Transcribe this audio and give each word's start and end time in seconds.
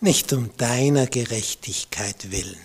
Nicht 0.00 0.32
um 0.32 0.56
deiner 0.56 1.06
Gerechtigkeit 1.06 2.30
willen. 2.30 2.60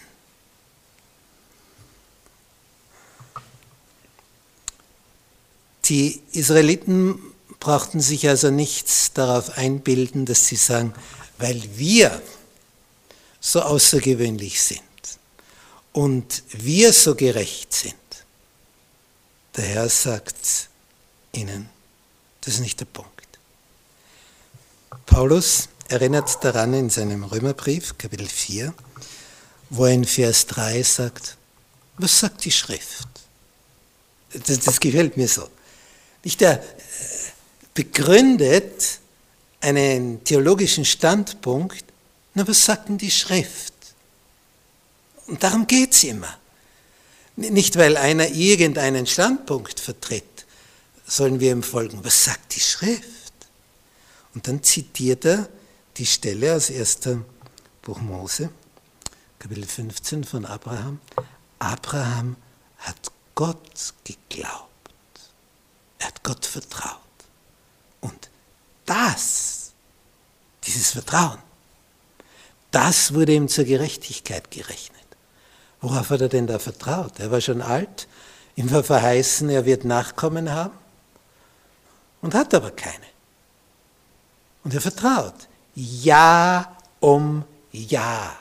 Die 5.86 6.22
Israeliten 6.32 7.20
brauchten 7.60 8.00
sich 8.00 8.28
also 8.28 8.50
nichts 8.50 9.14
darauf 9.14 9.58
einbilden, 9.58 10.26
dass 10.26 10.48
sie 10.48 10.56
sagen, 10.56 10.94
weil 11.38 11.62
wir 11.78 12.22
so 13.40 13.62
außergewöhnlich 13.62 14.62
sind 14.62 14.82
und 15.94 16.44
wir 16.50 16.92
so 16.94 17.16
gerecht 17.16 17.74
sind. 17.74 17.96
Der 19.56 19.66
Herr 19.66 19.90
sagt 19.90 20.70
ihnen, 21.32 21.70
das 22.42 22.56
ist 22.56 22.60
nicht 22.62 22.80
der 22.80 22.86
Punkt. 22.86 23.12
Paulus 25.06 25.70
erinnert 25.88 26.44
daran 26.44 26.74
in 26.74 26.90
seinem 26.90 27.24
Römerbrief, 27.24 27.98
Kapitel 27.98 28.28
4, 28.28 28.74
wo 29.70 29.86
er 29.86 29.92
in 29.92 30.06
Vers 30.06 30.48
3 30.48 30.82
sagt, 30.84 31.38
was 31.98 32.20
sagt 32.20 32.44
die 32.46 32.52
Schrift? 32.52 33.08
Das, 34.34 34.60
das 34.60 34.80
gefällt 34.80 35.16
mir 35.18 35.28
so. 35.28 35.50
Nicht 36.24 36.42
der 36.42 36.64
begründet 37.74 39.00
einen 39.62 40.24
theologischen 40.24 40.86
Standpunkt, 40.86 41.86
na 42.34 42.48
was 42.48 42.66
sagt 42.66 42.90
denn 42.90 42.98
die 42.98 43.12
Schrift? 43.12 43.74
Und 45.28 45.44
darum 45.44 45.68
geht 45.68 45.94
es 45.94 46.04
immer. 46.04 46.38
Nicht, 47.36 47.78
weil 47.78 47.98
einer 47.98 48.30
irgendeinen 48.30 49.06
Standpunkt 49.06 49.80
vertritt, 49.80 50.46
sollen 51.06 51.40
wir 51.40 51.52
ihm 51.52 51.64
folgen. 51.64 52.00
Was 52.04 52.24
sagt 52.26 52.56
die 52.56 52.60
Schrift? 52.60 53.34
Und 54.34 54.48
dann 54.48 54.64
zitiert 54.64 55.26
er 55.26 55.50
die 55.98 56.06
Stelle 56.06 56.56
aus 56.56 56.70
1. 56.70 57.00
Buch 57.82 58.00
Mose, 58.02 58.50
Kapitel 59.40 59.66
15 59.66 60.24
von 60.24 60.46
Abraham. 60.46 61.00
Abraham 61.60 62.36
hat 62.80 63.12
Gott 63.34 63.94
geglaubt. 64.04 64.70
Er 66.00 66.08
hat 66.08 66.24
Gott 66.24 66.46
vertraut. 66.46 67.00
Und 68.02 68.30
das, 68.86 69.72
dieses 70.66 70.92
Vertrauen, 70.92 71.40
das 72.72 73.14
wurde 73.14 73.34
ihm 73.34 73.48
zur 73.48 73.64
Gerechtigkeit 73.64 74.52
gerechnet. 74.52 74.96
Worauf 75.80 76.10
hat 76.10 76.22
er 76.22 76.30
denn 76.30 76.48
da 76.48 76.60
vertraut? 76.60 77.20
Er 77.20 77.32
war 77.32 77.40
schon 77.40 77.62
alt, 77.62 78.08
ihm 78.56 78.70
war 78.72 78.84
verheißen, 78.84 79.50
er 79.50 79.66
wird 79.66 79.86
Nachkommen 79.86 80.52
haben 80.52 80.78
und 82.22 82.34
hat 82.34 82.54
aber 82.54 82.72
keine. 82.72 83.06
Und 84.64 84.74
er 84.74 84.82
vertraut 84.82 85.48
Jahr 85.76 86.78
um 87.00 87.44
Jahr. 87.72 88.36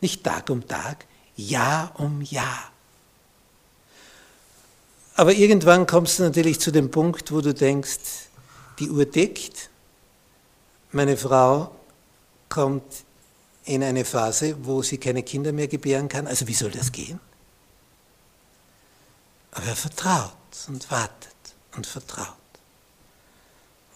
Nicht 0.00 0.22
Tag 0.22 0.50
um 0.50 0.66
Tag, 0.66 1.06
Jahr 1.36 1.92
um 1.98 2.20
Jahr. 2.20 2.70
Aber 5.16 5.32
irgendwann 5.32 5.86
kommst 5.86 6.18
du 6.18 6.24
natürlich 6.24 6.60
zu 6.60 6.72
dem 6.72 6.90
Punkt, 6.90 7.30
wo 7.30 7.40
du 7.40 7.54
denkst, 7.54 8.28
die 8.80 8.90
Uhr 8.90 9.08
tickt, 9.08 9.70
meine 10.90 11.16
Frau 11.16 11.74
kommt 12.48 13.04
in 13.64 13.82
eine 13.82 14.04
Phase, 14.04 14.56
wo 14.64 14.82
sie 14.82 14.98
keine 14.98 15.22
Kinder 15.22 15.52
mehr 15.52 15.68
gebären 15.68 16.08
kann. 16.08 16.26
Also 16.26 16.46
wie 16.46 16.54
soll 16.54 16.70
das 16.70 16.92
gehen? 16.92 17.20
Aber 19.52 19.66
er 19.66 19.76
vertraut 19.76 20.32
und 20.68 20.90
wartet 20.90 21.34
und 21.76 21.86
vertraut. 21.86 22.43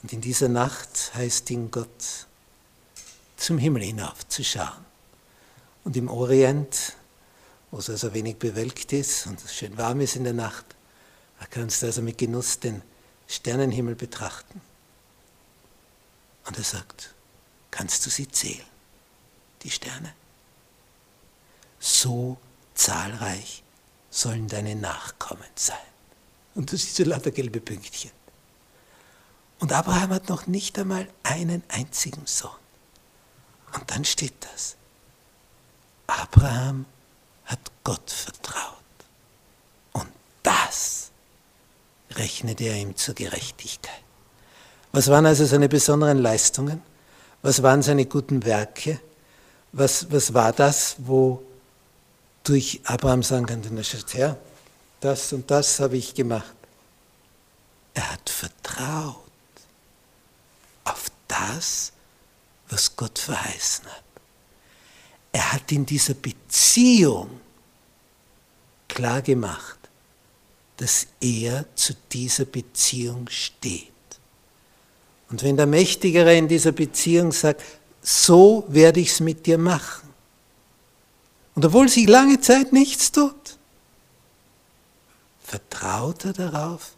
Und 0.03 0.13
in 0.13 0.21
dieser 0.21 0.49
Nacht 0.49 1.13
heißt 1.15 1.51
ihn 1.51 1.71
Gott, 1.71 2.27
zum 3.37 3.59
Himmel 3.59 3.83
hinaufzuschauen. 3.83 4.85
Und 5.85 5.97
im 5.97 6.09
Orient, 6.09 6.95
wo 7.71 7.79
es 7.79 7.89
also 7.89 8.13
wenig 8.15 8.37
bewölkt 8.37 8.93
ist 8.93 9.27
und 9.27 9.43
es 9.43 9.55
schön 9.55 9.77
warm 9.79 10.01
ist 10.01 10.17
in 10.17 10.25
der 10.25 10.33
Nacht, 10.33 10.67
da 11.41 11.47
kannst 11.47 11.83
du 11.83 11.87
also 11.87 12.03
mit 12.03 12.19
Genuss 12.19 12.59
den 12.59 12.83
Sternenhimmel 13.27 13.95
betrachten. 13.95 14.61
Und 16.47 16.59
er 16.59 16.65
sagt, 16.65 17.15
kannst 17.71 18.05
du 18.07 18.11
sie 18.11 18.29
zählen, 18.29 18.67
die 19.63 19.71
Sterne? 19.71 20.15
So 21.79 22.39
zahlreich 22.75 23.63
sollen 24.11 24.49
deine 24.49 24.75
Nachkommen 24.75 25.49
sein. 25.55 25.77
Und 26.55 26.73
du 26.73 26.77
siehst 26.77 26.97
so 26.97 27.05
lauter 27.05 27.31
gelbe 27.31 27.61
Pünktchen. 27.61 28.11
Und 29.69 29.75
Abraham 29.75 30.15
hat 30.15 30.31
noch 30.31 30.47
nicht 30.47 30.79
einmal 30.79 31.07
einen 31.23 31.63
einzigen 31.69 32.23
Sohn. 32.25 32.49
Und 33.75 33.91
dann 33.91 34.03
steht 34.03 34.33
das. 34.41 34.77
Abraham 36.07 36.87
hat 37.45 37.59
Gott 37.85 38.11
vertraut. 38.11 38.79
Und 39.93 40.09
das 40.43 41.11
rechnet 42.13 42.63
er 42.63 42.77
ihm 42.77 42.97
zur 42.97 43.15
Gerechtigkeit. 43.15 44.01
Was 44.93 45.09
waren 45.09 45.27
also 45.27 45.45
seine 45.45 45.69
besonderen 45.69 46.17
Leistungen? 46.17 46.81
Was 47.43 47.63
waren 47.63 47.83
seine 47.83 48.07
guten 48.07 48.47
Werke? 48.47 48.99
Was, 49.73 50.11
was 50.11 50.33
war 50.33 50.55
das, 50.55 50.97
wo 50.97 51.43
durch 52.43 52.81
Abraham 52.85 53.23
sagen 53.23 53.45
kann, 53.45 53.63
na 53.71 53.83
schaut 53.83 54.15
her, 54.15 54.39
das 55.01 55.31
und 55.35 55.51
das 55.51 55.79
habe 55.79 55.99
ich 55.99 56.15
gemacht. 56.15 56.55
Er 57.93 58.13
hat 58.13 58.31
vertraut 58.31 59.28
das, 61.29 61.93
was 62.69 62.97
Gott 62.97 63.19
verheißen 63.19 63.87
hat. 63.87 64.03
Er 65.33 65.53
hat 65.53 65.71
in 65.71 65.87
dieser 65.87 66.15
Beziehung 66.15 67.41
klar 68.89 69.23
gemacht, 69.23 69.79
dass 70.79 71.07
er 71.21 71.65
zu 71.77 71.95
dieser 72.11 72.45
Beziehung 72.45 73.29
steht. 73.29 73.93
Und 75.31 75.43
wenn 75.43 75.57
der 75.57 75.67
Mächtigere 75.67 76.37
in 76.37 76.49
dieser 76.49 76.73
Beziehung 76.73 77.33
sagt, 77.33 77.63
so 78.01 78.65
werde 78.69 79.01
ich 79.01 79.11
es 79.11 79.21
mit 79.21 79.47
dir 79.47 79.59
machen, 79.59 80.09
und 81.55 81.65
obwohl 81.65 81.89
sich 81.89 82.07
lange 82.07 82.41
Zeit 82.41 82.73
nichts 82.73 83.11
tut, 83.11 83.59
vertraut 85.43 86.25
er 86.25 86.33
darauf, 86.33 86.93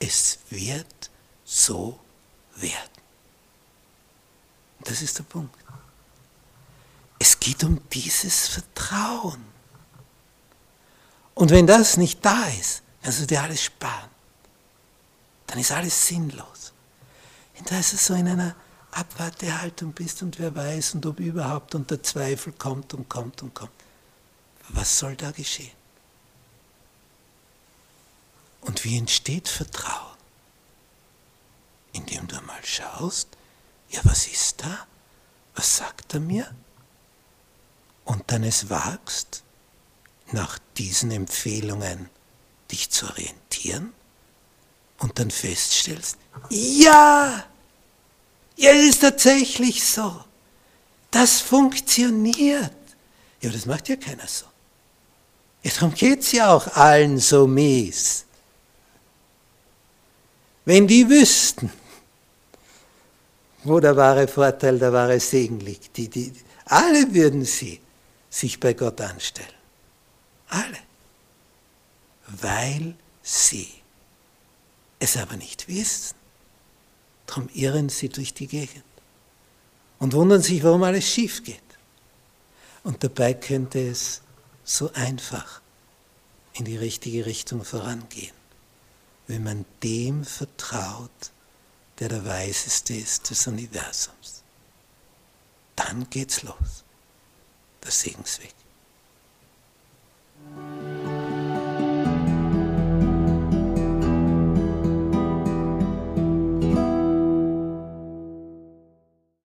es 0.00 0.40
wird 0.50 1.10
so 1.44 1.96
werden. 2.56 2.99
Das 4.90 5.02
ist 5.02 5.16
der 5.18 5.22
Punkt. 5.22 5.54
Es 7.16 7.38
geht 7.38 7.62
um 7.62 7.80
dieses 7.90 8.48
Vertrauen. 8.48 9.44
Und 11.34 11.50
wenn 11.50 11.64
das 11.64 11.96
nicht 11.96 12.24
da 12.24 12.46
ist, 12.46 12.82
kannst 13.00 13.20
du 13.20 13.26
dir 13.26 13.40
alles 13.40 13.62
sparen. 13.62 14.10
Dann 15.46 15.60
ist 15.60 15.70
alles 15.70 16.08
sinnlos. 16.08 16.72
Wenn 17.54 17.64
du 17.66 17.76
also 17.76 17.96
so 17.96 18.14
in 18.14 18.26
einer 18.26 18.56
Abwartehaltung 18.90 19.92
bist 19.92 20.22
und 20.22 20.40
wer 20.40 20.56
weiß 20.56 20.94
und 20.94 21.06
ob 21.06 21.20
überhaupt 21.20 21.76
und 21.76 21.88
der 21.88 22.02
Zweifel 22.02 22.52
kommt 22.52 22.92
und 22.92 23.08
kommt 23.08 23.42
und 23.42 23.54
kommt. 23.54 23.70
Was 24.70 24.98
soll 24.98 25.14
da 25.14 25.30
geschehen? 25.30 25.70
Und 28.62 28.82
wie 28.82 28.98
entsteht 28.98 29.46
Vertrauen? 29.46 30.16
Indem 31.92 32.26
du 32.26 32.40
mal 32.40 32.64
schaust, 32.64 33.36
ja, 33.90 34.00
was 34.04 34.26
ist 34.26 34.62
da? 34.62 34.86
Was 35.54 35.76
sagt 35.76 36.14
er 36.14 36.20
mir? 36.20 36.50
und 38.10 38.24
dann 38.26 38.42
es 38.42 38.68
wagst, 38.70 39.44
nach 40.32 40.58
diesen 40.76 41.12
Empfehlungen 41.12 42.10
dich 42.68 42.90
zu 42.90 43.06
orientieren 43.06 43.92
und 44.98 45.20
dann 45.20 45.30
feststellst, 45.30 46.18
ja, 46.48 47.44
ja, 48.56 48.70
es 48.72 48.88
ist 48.88 49.00
tatsächlich 49.02 49.84
so. 49.84 50.24
Das 51.12 51.40
funktioniert. 51.40 52.72
Ja, 53.40 53.48
aber 53.48 53.52
das 53.52 53.66
macht 53.66 53.88
ja 53.88 53.94
keiner 53.94 54.26
so. 54.26 54.46
Ja, 55.62 55.70
darum 55.72 55.94
geht 55.94 56.20
es 56.20 56.32
ja 56.32 56.52
auch 56.52 56.66
allen 56.76 57.18
so 57.20 57.46
mies. 57.46 58.24
Wenn 60.64 60.88
die 60.88 61.08
wüssten, 61.08 61.72
wo 63.64 63.80
der 63.80 63.96
wahre 63.96 64.26
Vorteil, 64.26 64.78
der 64.78 64.92
wahre 64.92 65.20
Segen 65.20 65.60
liegt, 65.60 65.96
die, 65.96 66.08
die, 66.08 66.32
alle 66.66 67.12
würden 67.14 67.44
sie 67.44 67.80
sich 68.28 68.60
bei 68.60 68.74
Gott 68.74 69.00
anstellen. 69.00 69.48
Alle. 70.48 70.78
Weil 72.26 72.94
sie 73.22 73.68
es 74.98 75.16
aber 75.16 75.36
nicht 75.36 75.68
wissen. 75.68 76.14
Darum 77.26 77.48
irren 77.54 77.88
sie 77.88 78.08
durch 78.08 78.34
die 78.34 78.46
Gegend 78.46 78.84
und 79.98 80.14
wundern 80.14 80.42
sich, 80.42 80.62
warum 80.62 80.82
alles 80.82 81.08
schief 81.08 81.44
geht. 81.44 81.60
Und 82.82 83.04
dabei 83.04 83.34
könnte 83.34 83.78
es 83.88 84.22
so 84.64 84.92
einfach 84.94 85.60
in 86.54 86.64
die 86.64 86.76
richtige 86.76 87.26
Richtung 87.26 87.64
vorangehen, 87.64 88.34
wenn 89.26 89.44
man 89.44 89.64
dem 89.82 90.24
vertraut, 90.24 91.30
der 92.00 92.08
der 92.08 92.24
Weiseste 92.24 92.94
ist 92.94 93.28
des 93.30 93.46
Universums. 93.46 94.42
Dann 95.76 96.08
geht's 96.08 96.42
los. 96.42 96.84
Der 97.84 97.90
Segensweg. 97.90 98.54